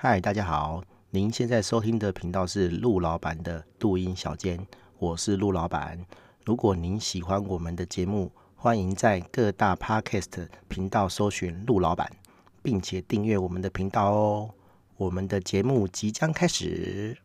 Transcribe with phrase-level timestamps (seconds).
[0.00, 0.80] 嗨，大家好！
[1.10, 4.64] 您现在收听的频道是陆老板的录音小间，
[5.00, 5.98] 我是陆老板。
[6.44, 12.08] 如果您喜欢我们的节目，欢迎在各大 Podcast 频道搜寻陆老板，
[12.62, 14.50] 并且订阅我们的频道哦。
[14.98, 17.18] 我们的节目即将开始。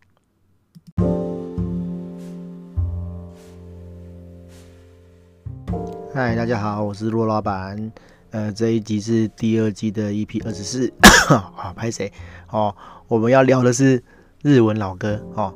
[6.12, 7.92] 嗨，大家好，我是陆老板。
[8.34, 10.92] 呃，这一集是第二季的 EP 二十四，
[11.30, 12.12] 啊，拍谁？
[12.50, 12.76] 哦，
[13.08, 14.04] 我们要聊的是
[14.42, 15.54] 日文老歌哦。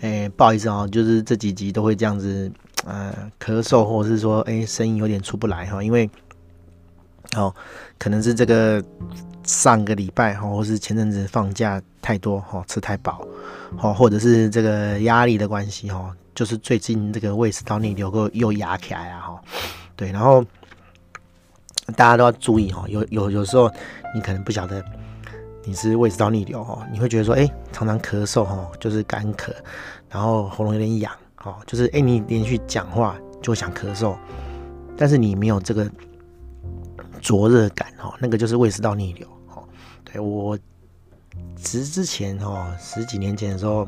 [0.00, 2.50] 哎，不好意思哦，就是这几集都会这样子，
[2.86, 6.08] 呃，咳嗽或者是说，哎，声音有点出不来哈，因为
[7.36, 7.54] 哦，
[7.98, 8.82] 可能是这个
[9.44, 13.20] 上个礼拜哈，或是前阵子放假太多哈，吃太饱，
[13.82, 19.42] 哦，或者是这个压力的关系哈，就是最近这个胃食道逆流又又压起来啊哈，
[19.94, 20.42] 对，然后。
[21.96, 23.70] 大家都要注意哈，有有有时候
[24.14, 24.82] 你可能不晓得
[25.64, 29.52] 你是胃食道逆流哦，你会觉得说，哎，常常咳嗽哈，就是干咳，
[30.08, 34.16] 然后喉咙有点痒哦，就是哎，你连续讲话就想咳嗽，
[34.96, 35.90] 但是你没有这个
[37.20, 39.62] 灼热感哦，那个就是胃食道逆流哦。
[40.04, 40.58] 对，我
[41.56, 43.86] 其实之前哦，十几年前的时候，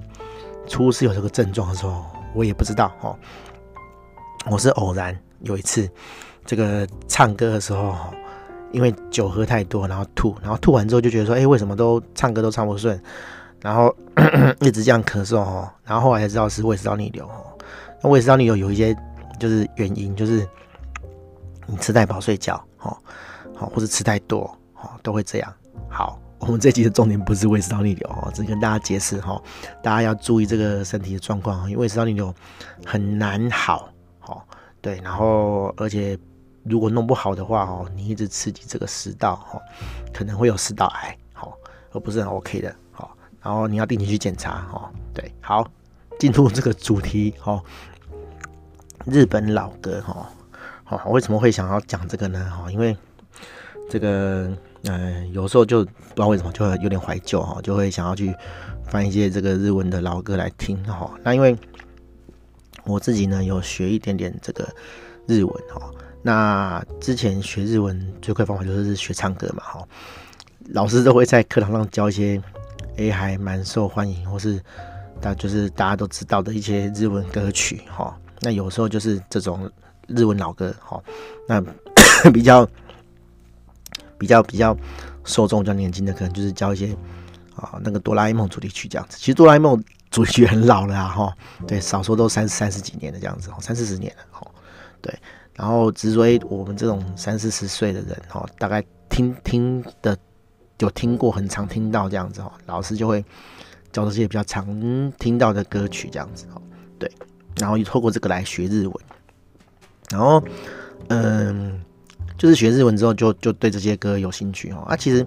[0.67, 3.19] 初次有这个症状的时候，我也不知道哦，
[4.51, 5.89] 我是偶然有一次。
[6.47, 7.95] 这个唱歌的时候，
[8.73, 13.01] 因为酒喝太多，然后吐，然后吐完之后就觉得说，哎，为什么都唱歌都唱不顺，
[13.63, 13.95] 然后
[14.61, 17.29] 一直这样咳嗽哈，然后后来才知道是胃食道逆流。
[18.03, 18.95] 那胃食道逆流有一些
[19.41, 20.47] 就是原因，就是
[21.67, 22.97] 你吃太饱睡觉，哈，
[23.55, 24.45] 好，或者吃太多，
[24.75, 25.53] 哈，都会这样。
[25.89, 29.41] 好，我们这集的重点不是胃食道逆流，哈，只跟大家解释哈，
[29.83, 32.35] 大家要注意这个身体的状况，因为胃食道逆流
[32.85, 33.89] 很难好，
[34.21, 34.41] 哈，
[34.81, 36.17] 对，然后而且。
[36.69, 39.63] 如果弄不好的话哦，你一直刺激这个食道哦，
[40.13, 41.53] 可能会有食道癌哦，
[41.93, 43.09] 而不是很 OK 的哦。
[43.41, 44.91] 然后你要定期去检查哦。
[45.15, 45.67] 对，好，
[46.19, 47.63] 进入这个主题哦。
[49.05, 50.29] 日本老歌哈，
[50.83, 52.45] 好，我为什么会想要讲这个呢？
[52.51, 52.97] 哈，因为
[53.89, 54.51] 这个
[54.89, 58.35] 嗯、有时候就不知道为什么就会有点怀旧哈，就会想要去
[58.85, 61.13] 翻一些这个日文的老歌来听哈。
[61.23, 61.57] 那因为
[62.85, 64.69] 我自己呢有学一点点这个
[65.29, 65.91] 日文哈。
[66.27, 69.89] 那之前学日文最快方法就是学唱歌嘛，哈，
[70.71, 72.43] 老师都会在课堂上教一些，
[72.97, 74.61] 诶，还蛮受欢迎，或是
[75.21, 78.19] 大就是大家都知道的一些日文歌曲，哈。
[78.41, 79.71] 那有时候就是这种
[80.09, 81.01] 日文老歌，哈，
[81.47, 81.63] 那
[82.35, 82.69] 比较
[84.19, 84.77] 比较比较
[85.25, 86.89] 受众比较年轻的，可能就是教一些
[87.55, 89.17] 啊那个哆啦 A 梦主题曲这样子。
[89.17, 91.33] 其实哆啦 A 梦主题曲很老了啊，哈，
[91.69, 94.45] 对，少说都三三十几年的这样子，三四十年了，哈，
[95.01, 95.17] 对。
[95.57, 100.15] 然后只是说，哎，我们这种三四十岁的人，哈，大概听听的
[100.81, 103.25] 有听过，很常听到这样子，哈，老师就会
[103.91, 104.67] 教这些比较常
[105.19, 106.61] 听到的歌曲，这样子，哈，
[106.99, 107.11] 对，
[107.57, 108.95] 然后又透过这个来学日文，
[110.11, 110.45] 然后，
[111.09, 111.83] 嗯，
[112.37, 115.27] 就是学日文之后就，就对这些歌有兴趣，哈，啊，其实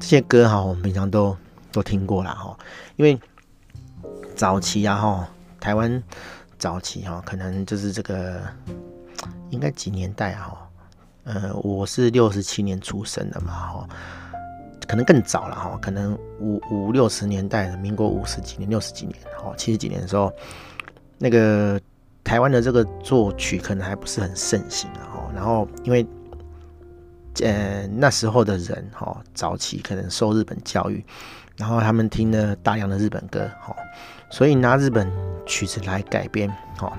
[0.00, 1.36] 这些歌，哈，我们平常都
[1.70, 2.58] 都听过了，哈，
[2.96, 3.16] 因为
[4.34, 5.28] 早期啊，哈，
[5.60, 6.02] 台湾
[6.58, 8.42] 早期，哈，可能就是这个。
[9.50, 10.66] 应该几年代哈？
[11.24, 13.88] 呃，我是六十七年出生的嘛哈，
[14.88, 20.32] 可能更早了哈，可能五五六十年代的，民国五十几年、六十几年哈、七十几年的时候，
[21.18, 21.78] 那个
[22.24, 25.30] 台湾的这个作曲可能还不是很盛行哈。
[25.34, 26.04] 然后因为
[27.42, 31.04] 呃那时候的人哈，早期可能受日本教育，
[31.56, 33.76] 然后他们听了大量的日本歌哈，
[34.30, 35.06] 所以拿日本
[35.44, 36.90] 曲子来改编哈，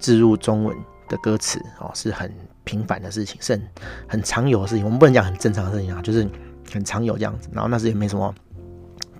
[0.00, 0.76] 置入中文。
[1.08, 2.32] 的歌词哦，是很
[2.64, 3.60] 平凡的事情，是
[4.06, 4.84] 很常有的事情。
[4.84, 6.28] 我们不能讲很正常的事情啊，就是
[6.72, 7.48] 很常有这样子。
[7.52, 8.34] 然后那时也没什么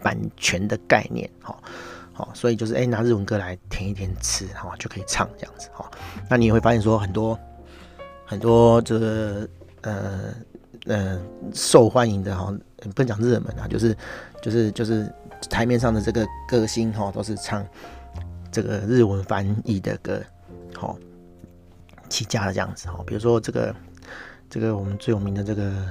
[0.03, 1.57] 版权的概念，哈，
[2.13, 5.91] 好，所以就是哎、拿日文歌来填一填词，哈，就可以唱这样子，哈。
[6.29, 7.39] 那你也会发现说，很多
[8.25, 9.49] 很多这个
[9.81, 10.35] 呃
[10.87, 11.21] 呃
[11.53, 12.57] 受欢迎的哈，
[12.95, 13.97] 不能讲热门啊，就是
[14.43, 15.13] 就是就是
[15.51, 17.67] 台面上的这个歌星哈，都是唱
[18.53, 20.23] 这个日文翻译的歌，
[20.77, 20.97] 好。
[22.09, 23.75] 起家的这样子哈，比如说这个
[24.51, 25.85] 这个我们最有名的这个，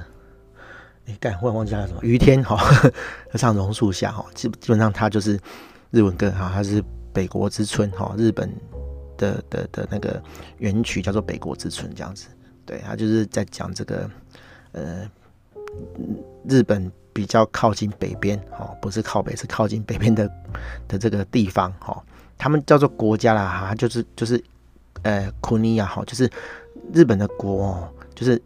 [1.06, 2.58] 哎，干，忽然忘记叫什么，于天哈，
[3.38, 5.38] 唱榕树下哈，基基本上他就是
[5.90, 6.82] 日文歌哈，他是
[7.12, 8.52] 北国之春哈，日本
[9.16, 10.22] 的的的那个
[10.58, 12.26] 原曲叫做北国之春这样子，
[12.66, 14.10] 对，他就是在讲这个
[14.72, 15.10] 呃
[16.48, 20.30] 日本比较靠近北边哈，不是靠北，是靠近北边的
[20.88, 22.02] 的这个地方哈，
[22.36, 24.42] 他们叫做国家啦哈，就是就是。
[25.02, 26.30] 呃，库尼亚哈，就是
[26.92, 28.40] 日本的国哦，就是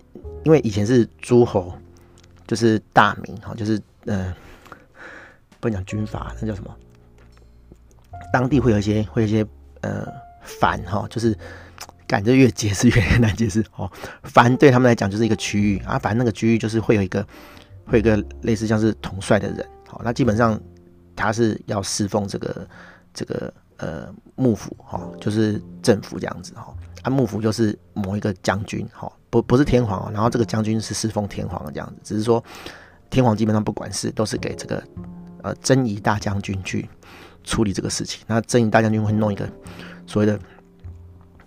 [0.45, 1.73] 因为以前是诸侯，
[2.47, 4.35] 就是大名哈，就是呃
[5.61, 6.75] 不讲军阀，那叫什么？
[8.33, 9.47] 当地会有一些会有一些
[9.83, 10.07] 呃
[10.43, 11.37] 藩哈，就是
[12.07, 13.91] 感觉越解释越难解释哦。
[14.23, 17.23] 藩对他们来讲就是一个区域啊，反正那个区域就是会有一个
[17.85, 20.59] 会有一个类似像是统帅的人，好，那基本上
[21.15, 22.67] 他是要侍奉这个
[23.13, 26.73] 这个呃幕府哈，就是政府这样子哈。
[27.03, 32.43] 啊，幕府就是某一个将军哈，不不是天皇，然后这个将军是侍奉天皇的这样子，只是说
[33.11, 34.81] 天皇基本上不管事，都是给这个
[35.43, 36.89] 呃征夷大将军去
[37.43, 38.25] 处理这个事情。
[38.29, 39.49] 那征夷大将军会弄一个
[40.07, 40.39] 所谓的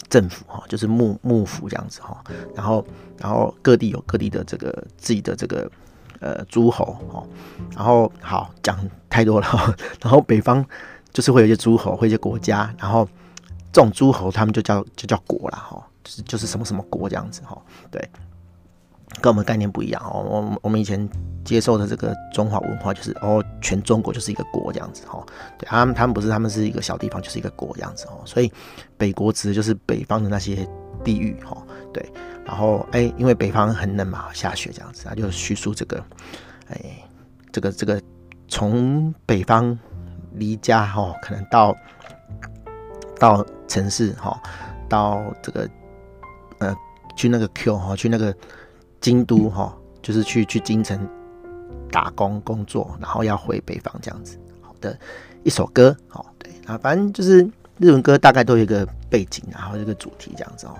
[0.10, 2.22] 政府哈，就是幕幕府这样子哈，
[2.54, 2.86] 然后
[3.18, 5.72] 然后各地有各地的这个自己的这个
[6.20, 7.24] 呃诸侯哈，
[7.74, 8.78] 然后好讲
[9.10, 9.48] 太多了，
[10.04, 10.66] 然后北方
[11.16, 13.10] 就是会有一些诸侯，会一些国家，然后。
[13.72, 18.10] 这种诸侯，他们就叫就叫国了哈，就是就是什么什么国这样子哈，对，
[19.20, 20.24] 跟我们概念不一样哦。
[20.24, 21.10] 我我们以前
[21.44, 25.22] 接受的这个中华文化，就是哦，全中国就是一个国这样子哈。
[25.58, 28.22] 对，他们他们不是，他们是一个小地方，就是一个国这样子哦。
[28.24, 28.50] 所以
[28.98, 30.66] 北国指的就是北方的那些
[31.04, 31.62] 地域哈。
[31.92, 32.10] 对，
[32.46, 36.02] 然后哎，因为北方很冷嘛，下雪这样子，他就叙述这个
[36.70, 36.80] 哎，
[37.52, 38.02] 这个这个
[38.48, 39.78] 从北方
[40.38, 41.76] 离家哈，可能到。
[43.18, 44.38] 到城市哈，
[44.90, 45.70] 到这个
[46.60, 46.76] 呃，
[47.16, 48.36] 去那个 Q 哈，去那个
[49.00, 51.00] 京都哈，就是去去京城
[51.90, 54.38] 打工工作，然后要回北方这样子。
[54.62, 55.00] 好的
[55.44, 57.42] 一首歌，好对啊，反正就是
[57.78, 60.76] 日文歌大概都有一个背景，然后一个主题这样子哦。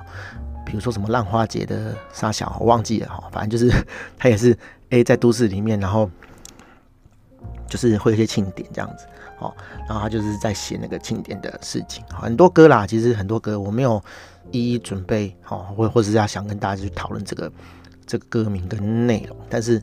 [0.66, 3.74] 比如说什么浪花节的沙小，我忘记了哈，反正就是
[4.20, 4.56] 他也是
[4.90, 6.12] A 在都市里面，然后
[7.68, 9.06] 就是会有一些庆典这样子。
[9.40, 14.02] 哦，然后他就是在写那个庆典的事情，很多歌啦，其实很多歌我没有
[14.50, 17.52] 一一准备，好，或或是要想跟大家去讨论这个
[18.06, 19.82] 这个歌名跟内容，但是，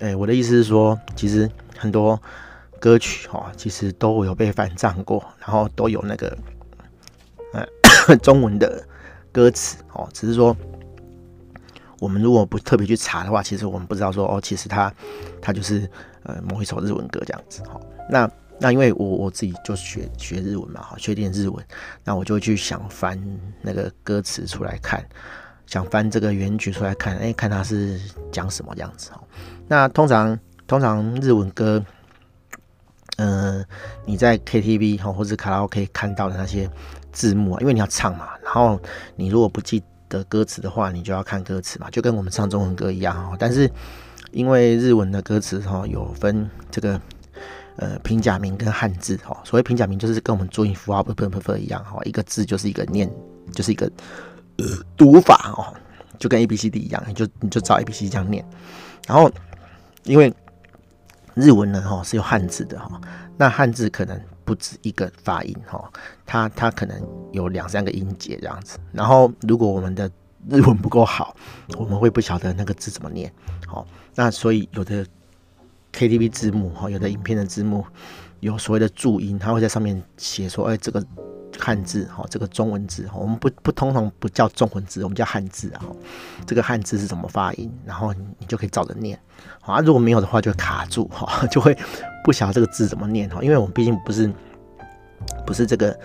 [0.00, 1.46] 哎，我的意思是说，其实
[1.76, 2.18] 很多
[2.80, 6.34] 歌曲哦，其实都有被翻唱过，然后都有那个
[7.52, 8.82] 呃 中文的
[9.30, 10.56] 歌词，哦，只是说
[11.98, 14.90] 我们如果不特别去查的话，其实我们不知道说哦，其实他
[15.42, 15.86] 他就是
[16.26, 17.80] 呃某一首日文歌这样子，好，
[18.10, 18.30] 那。
[18.58, 21.62] 那因为我我自己就学学日文嘛，哈，学点日文，
[22.02, 23.22] 那我就去想翻
[23.60, 25.06] 那个歌词出来看，
[25.66, 28.00] 想翻这个原曲出来看，哎，看它是
[28.32, 29.22] 讲什么这样子哈。
[29.68, 31.84] 那通常通常日文歌，
[33.18, 33.64] 嗯、呃，
[34.06, 36.66] 你在 KTV 哈或者卡拉 OK 看到的那些
[37.12, 38.80] 字幕啊，因为你要唱嘛，然后
[39.16, 43.36] 你如果不记得歌词的话，你就要看歌词嘛，就跟我们唱中文歌一样哈。
[43.38, 43.70] 但是
[44.36, 47.00] 因为日文的歌词哈有分这个。
[47.78, 53.06] 呃，平假名跟汉字哈，所谓平假名就是跟我们注音符号不不不不一样哈，一个字就是一个念，
[53.52, 53.84] 就是一个
[54.56, 54.64] 呃
[54.96, 55.76] 读法哦，
[56.18, 58.42] 就跟 A B C D 一样，你就你就照 A B C D 这样念。
[59.06, 59.30] 然后
[60.04, 60.32] 因为
[61.34, 62.98] 日文呢哈是有汉字的哈，
[63.36, 65.92] 那汉字可能不止一个发音哈，
[66.24, 66.98] 它它可能
[67.32, 68.78] 有两三个音节这样子。
[68.90, 70.10] 然后如果我们的
[70.50, 71.34] 日文不够好，
[71.76, 73.32] 我们会不晓得那个字怎么念。
[73.66, 75.06] 好，那所以有的。
[75.92, 77.82] KTV 字幕哈，有的影片的字幕
[78.40, 81.02] 有所谓的注音，它会在上面写说，哎，这个
[81.58, 85.80] 汉字哈，这个中文字，我们不不通常不叫中文字，我们叫汉字啊。
[86.46, 87.74] 这个汉字是怎么发音？
[87.86, 89.18] 然后你就可以照着念。
[89.62, 91.74] 啊，如果没有的话，就卡住哈， 就会
[92.22, 93.42] 不晓得这个字怎么念哈。
[93.42, 94.30] 因为我们毕竟不是
[95.46, 95.98] 不是这个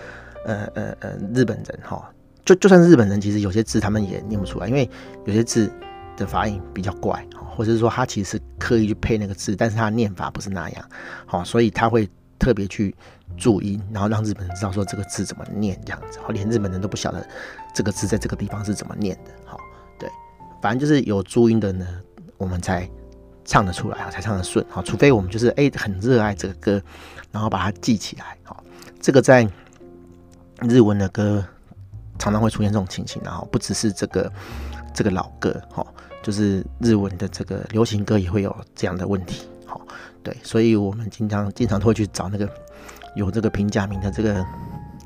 [0.46, 2.10] 呃呃呃日本人哈，
[2.44, 4.88] 就就算日本人，其实有些字他们也念不出来，因为
[5.24, 5.72] 有些字
[6.16, 7.24] 的发音比较怪。
[7.54, 10.84] 或者是说他其实刻意去配那个字，但是他念法不是那样，
[11.26, 12.08] 好，所以他会
[12.38, 12.94] 特别去
[13.36, 17.22] 注音，然后让日本人知道说这个字怎么念这样子，连日本人都不晓得
[17.74, 19.58] 这个字在这个地方是怎么念的，好，
[19.98, 20.08] 对，
[20.62, 21.86] 反正就是有注音的呢，
[22.38, 22.88] 我们才
[23.44, 26.82] 唱得出来啊，才唱得顺，好，除非我们就是哎、很热爱这个歌，
[27.30, 28.64] 然后把它记起来，好，
[28.98, 29.46] 这个在
[30.62, 31.44] 日文的歌
[32.22, 34.32] 常常会出现这种情形，然后不只是这个
[34.94, 35.84] 这个老歌，哈。
[36.22, 39.80] 就是日文的这个流行歌也会有这样的问题，好，
[40.22, 42.48] 对，所以我们经常经常都会去找那个
[43.16, 44.46] 有这个平假名的这个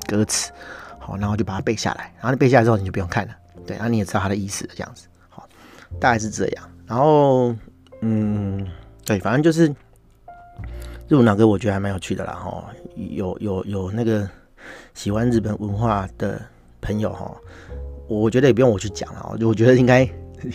[0.07, 0.51] 歌词，
[0.99, 3.33] 好，然后就把它背下来，然后你背下来之后你就不用看了，
[3.65, 5.49] 对，然后你也知道它的意思这样子，好，
[5.99, 7.55] 大概是这样，然后
[8.01, 8.63] 嗯，
[9.03, 9.67] 对，反正就是
[11.07, 12.63] 日文老歌，我觉得还蛮有趣的啦，哈，
[12.95, 14.29] 有有有那个
[14.93, 16.39] 喜欢日本文化的
[16.81, 17.35] 朋友哈，
[18.07, 20.03] 我觉得也不用我去讲了，我觉得应该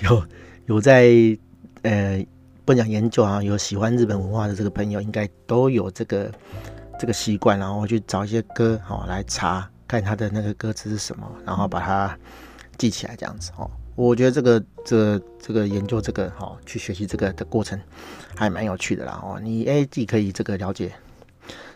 [0.02, 0.22] 有。
[0.66, 1.10] 有在
[1.82, 2.24] 呃，
[2.64, 6.30] 不讲研究啊，有喜欢日本文化的这个朋友，应该都有这个
[7.00, 12.16] 这个习惯，然后去找一些歌好来查看他的那个歌词是什么，然后把它
[12.78, 13.68] 记起来这样子哦。
[13.96, 17.78] 我觉得这个这、这个研究这个哈，去学习这个的过程
[18.36, 19.40] 还蛮有趣的啦哦。
[19.42, 20.92] 你哎，既可以这个了解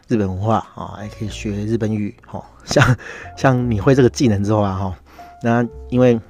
[0.08, 2.44] 日本文化啊，还可以学日本语哈。
[2.64, 2.96] 像
[3.36, 4.96] 像你会这个技能之后啊哈，
[5.42, 6.20] 那因为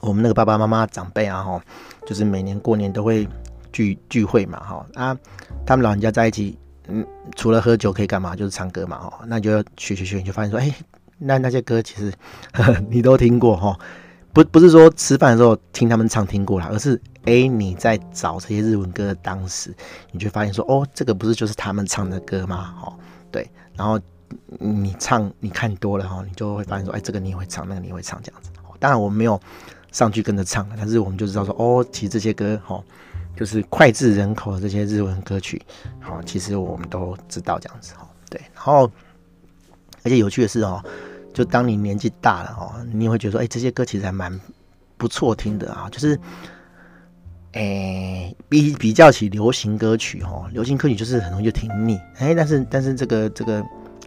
[0.00, 1.60] 我们那个爸爸妈妈长辈啊哈，
[2.06, 3.28] 就是每年过年都会
[3.72, 5.16] 聚聚会嘛哈啊，
[5.64, 6.58] 他们老人家在一起，
[6.88, 7.06] 嗯，
[7.36, 8.34] 除了喝酒可以干嘛？
[8.36, 9.20] 就是唱歌嘛哈。
[9.26, 10.74] 那就要学学学，你就发现说，哎，
[11.18, 12.12] 那那些歌其实
[12.90, 13.78] 你都听过哈。
[14.34, 19.72] 不不是说吃饭的时候听他们唱听过了，而是哎你在找这些日文歌的当时，
[20.10, 22.74] 你就发现说哦，这个不是就是他们唱的歌吗？
[22.84, 22.92] 哦，
[23.30, 23.98] 对，然后
[24.58, 28.50] 你唱你看多了哈，你就会发现说哎，这个你也会唱，那个你也会唱这样子。
[28.80, 29.40] 当然我们没有
[29.92, 32.82] 上去跟着唱，但是我们就知道说哦，其实这些歌哈，
[33.36, 35.62] 就是脍炙人口的这些日文歌曲，
[36.00, 38.04] 好，其实我们都知道这样子哈。
[38.28, 38.90] 对，然后
[40.02, 40.84] 而且有趣的是哦。
[41.34, 44.40] 就当你年纪大了哦，你也会觉得说，哎、这些歌其实还蛮
[44.96, 45.88] 不错听的啊。
[45.90, 46.18] 就是，
[47.52, 52.00] 哎、比比较起流行歌曲哦，流行歌曲就是很容易就听腻。
[52.18, 53.62] 哎、但是但是这个这个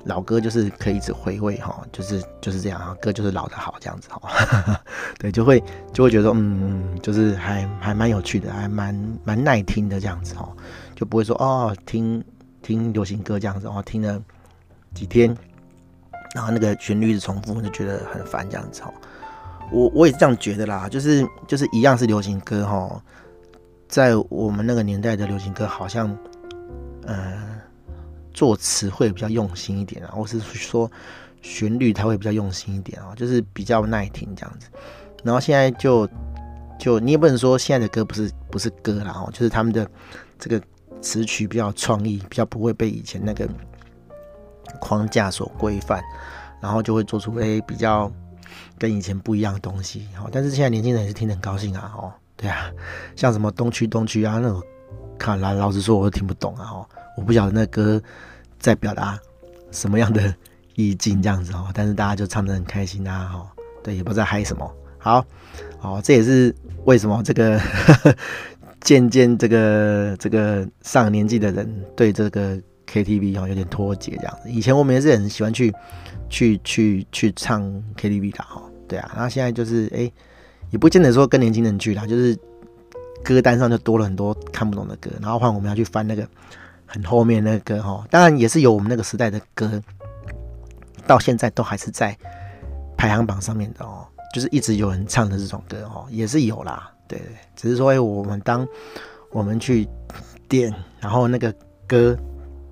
[0.06, 4.82] 老歌就是可以一直回味哈，就是就是这样啊，歌就是老的好这样子哈。
[5.20, 10.50] 对，就会就会觉得说，嗯，就是还还蛮有趣的，还蛮蛮耐听的这样子哈，
[10.96, 12.24] 就不会说哦，听
[12.62, 14.22] 听流行歌这样子哦，听了
[14.94, 15.36] 几天。
[16.36, 18.94] 然后那个旋律一直重复，就觉得很烦这样子哦。
[19.72, 23.02] 我我也是这样觉得啦，就是就是一样是流行歌哈，
[23.88, 26.16] 在我们那个年代的流行歌，好像
[27.06, 27.60] 呃
[28.34, 30.90] 作词会比较用心一点啊，或是说
[31.42, 34.68] 旋律它会比较用心一点啊，就是比较耐听这样子。
[35.24, 36.08] 然后现在就
[36.80, 39.86] 就你也不能说现在的歌不是不是歌啦哦，就是他们的
[40.40, 40.62] 这个
[41.02, 43.46] 词曲比较创意，比较不会被以前那个。
[44.80, 46.04] 框架所规范，
[46.62, 48.12] 然后就会做出诶、欸、比较
[48.78, 50.08] 跟以前不一样的东西。
[50.16, 51.94] 好，但是现在年轻人也是听得很高兴啊。
[51.98, 52.72] 哦，对啊，
[53.16, 54.62] 像什么东区东区啊那种，
[55.18, 56.70] 看来老实说我都听不懂啊。
[56.72, 58.02] 哦，我不晓得那歌
[58.60, 59.20] 在表达
[59.72, 60.34] 什么样的
[60.76, 61.68] 意境这样子哦。
[61.74, 63.32] 但是大家就唱得很开心啊。
[63.34, 63.48] 哦，
[63.84, 64.72] 对，也不知道嗨什么。
[65.00, 65.26] 好，
[65.82, 66.56] 哦，这也是
[66.86, 67.60] 为什么这个
[68.82, 72.60] 渐渐这个这个上年纪的人对这个。
[72.90, 74.50] KTV 哦，有点脱节这样子。
[74.50, 75.74] 以前我们也是很喜欢去
[76.30, 77.62] 去去去唱
[77.98, 79.12] KTV 的哈，对啊。
[79.14, 80.10] 然后现在就是哎、
[80.72, 82.38] 也不见得说跟年轻人去啦，就是
[83.24, 86.26] 歌单上就多了很多看不懂的歌，然后换我们要去翻那个
[86.86, 88.06] 很后面那个歌哈。
[88.10, 89.82] 当然也是有我们那个时代的歌，
[91.06, 92.18] 到现在都还是在
[92.96, 96.90] 排行榜上面的哦，就是一直有人唱的这种歌哦，也是有啦。
[97.08, 97.22] 对，
[97.56, 98.66] 只是说哎、我们当
[99.32, 99.88] 我们去
[100.48, 101.54] 点，然后那个
[101.86, 102.18] 歌。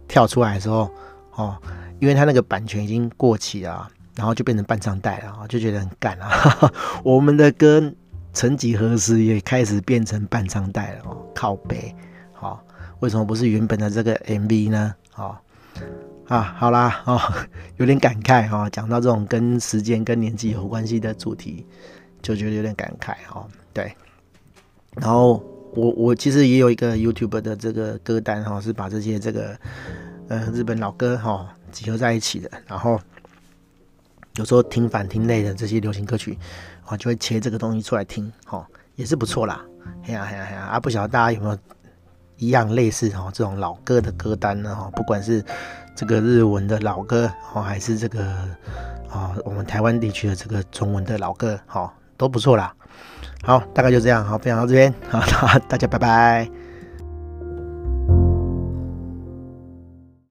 [0.07, 0.89] 跳出来的时候，
[1.35, 1.57] 哦，
[1.99, 6.71] 因为他那个版权已经过期了，然后就变成伴唱带了，就觉得很干啊。
[7.03, 7.91] 我们的歌
[8.33, 11.95] 曾几何时也开始变成伴唱带了哦，靠北，
[12.33, 12.63] 好，
[12.99, 14.95] 为什么不是原本的这个 MV 呢？
[15.15, 15.37] 哦，
[16.27, 17.19] 啊，好啦，哦，
[17.77, 21.65] 有点感慨哈，讲到这种跟时间跟年纪有关系的主题，
[22.21, 23.45] 就觉得有点感慨哈。
[23.73, 23.95] 对，
[24.95, 25.43] 然后。
[25.75, 29.55] 我我其实也有一个 YouTube 的这个歌单哈，是把这些这个
[30.29, 32.49] 呃日本老歌哈集合在一起的。
[32.65, 32.99] 然后
[34.35, 36.37] 有时候听烦听累的这些流行歌曲，
[36.85, 38.65] 啊就会切这个东西出来听，哈
[38.95, 39.63] 也是不错啦。
[40.01, 40.79] 嘿呀嘿呀嘿呀啊！
[40.79, 41.57] 不晓得大家有没有
[42.37, 44.75] 一样类似哈这种老歌的歌单呢？
[44.75, 45.43] 哈，不管是
[45.95, 48.25] 这个日文的老歌哦，还是这个
[49.09, 52.73] 啊我们台湾地区的这个中文的老歌，哈都不错啦。
[53.45, 54.25] 好，大概就这样。
[54.25, 55.21] 好，分享到这边，好，
[55.69, 56.64] 大家拜拜。